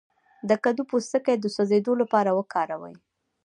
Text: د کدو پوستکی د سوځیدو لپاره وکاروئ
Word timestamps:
د 0.49 0.51
کدو 0.63 0.81
پوستکی 0.89 1.35
د 1.39 1.45
سوځیدو 1.55 1.93
لپاره 2.01 2.29
وکاروئ 2.39 2.95